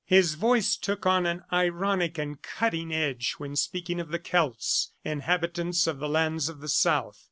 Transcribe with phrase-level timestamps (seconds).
[0.07, 5.85] His voice took on an ironic and cutting edge when speaking of the Celts, inhabitants
[5.85, 7.19] of the lands of the South.